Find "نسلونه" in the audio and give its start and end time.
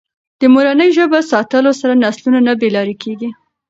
2.03-2.39